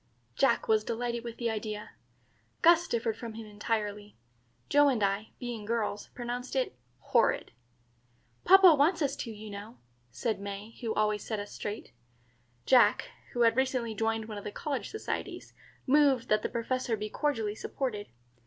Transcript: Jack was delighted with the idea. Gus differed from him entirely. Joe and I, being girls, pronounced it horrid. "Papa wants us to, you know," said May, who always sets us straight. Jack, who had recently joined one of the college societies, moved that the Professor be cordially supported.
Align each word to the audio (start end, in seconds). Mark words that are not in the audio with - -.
Jack 0.35 0.67
was 0.67 0.83
delighted 0.83 1.23
with 1.23 1.37
the 1.37 1.47
idea. 1.51 1.91
Gus 2.63 2.87
differed 2.87 3.15
from 3.15 3.35
him 3.35 3.45
entirely. 3.45 4.17
Joe 4.67 4.87
and 4.89 5.03
I, 5.03 5.29
being 5.37 5.63
girls, 5.63 6.07
pronounced 6.15 6.55
it 6.55 6.75
horrid. 6.97 7.51
"Papa 8.43 8.73
wants 8.73 9.03
us 9.03 9.15
to, 9.17 9.31
you 9.31 9.51
know," 9.51 9.77
said 10.09 10.39
May, 10.39 10.71
who 10.81 10.95
always 10.95 11.23
sets 11.23 11.41
us 11.41 11.51
straight. 11.51 11.91
Jack, 12.65 13.11
who 13.33 13.41
had 13.41 13.55
recently 13.55 13.93
joined 13.93 14.25
one 14.25 14.39
of 14.39 14.43
the 14.43 14.51
college 14.51 14.89
societies, 14.89 15.53
moved 15.85 16.29
that 16.29 16.41
the 16.41 16.49
Professor 16.49 16.97
be 16.97 17.07
cordially 17.11 17.53
supported. 17.53 18.07